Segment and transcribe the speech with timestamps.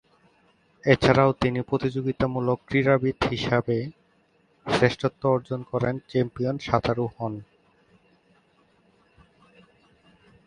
[0.83, 3.77] এছাড়াও তিনি প্রতিযোগিতামূলক ক্রীড়াবিদ হিসেবে
[4.65, 7.33] শ্রেষ্ঠত্ব অর্জন করেন, চ্যাম্পিয়ন সাঁতারু হন।